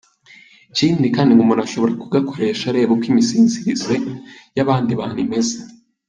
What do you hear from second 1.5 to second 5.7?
ashobora kugakoresha areba uko imisinzirire y’abandi bantu imeze.